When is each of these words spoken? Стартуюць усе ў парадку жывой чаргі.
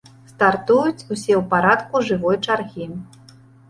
Стартуюць 0.29 1.03
усе 1.03 1.03
ў 1.03 1.43
парадку 1.53 2.05
жывой 2.11 2.43
чаргі. 2.45 2.85